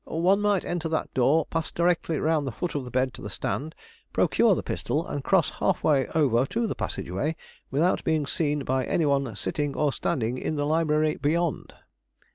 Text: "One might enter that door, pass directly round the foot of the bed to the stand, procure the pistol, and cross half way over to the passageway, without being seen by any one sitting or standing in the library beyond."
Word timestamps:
"One 0.05 0.41
might 0.41 0.65
enter 0.65 0.89
that 0.89 1.13
door, 1.13 1.45
pass 1.45 1.71
directly 1.71 2.17
round 2.17 2.47
the 2.47 2.51
foot 2.51 2.73
of 2.73 2.85
the 2.85 2.89
bed 2.89 3.13
to 3.13 3.21
the 3.21 3.29
stand, 3.29 3.75
procure 4.11 4.55
the 4.55 4.63
pistol, 4.63 5.05
and 5.05 5.23
cross 5.23 5.51
half 5.59 5.83
way 5.83 6.07
over 6.15 6.47
to 6.47 6.65
the 6.65 6.73
passageway, 6.73 7.35
without 7.69 8.03
being 8.03 8.25
seen 8.25 8.63
by 8.63 8.83
any 8.83 9.05
one 9.05 9.35
sitting 9.35 9.75
or 9.75 9.93
standing 9.93 10.39
in 10.39 10.55
the 10.55 10.65
library 10.65 11.17
beyond." 11.17 11.75